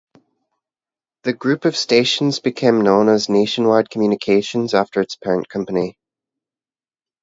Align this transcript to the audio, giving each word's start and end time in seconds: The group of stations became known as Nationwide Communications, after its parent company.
The 1.25 1.33
group 1.33 1.63
of 1.63 1.77
stations 1.77 2.39
became 2.39 2.81
known 2.81 3.07
as 3.07 3.29
Nationwide 3.29 3.91
Communications, 3.91 4.73
after 4.73 4.99
its 4.99 5.15
parent 5.15 5.47
company. 5.47 5.95